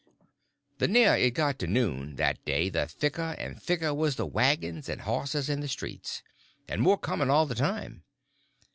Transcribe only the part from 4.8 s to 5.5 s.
and horses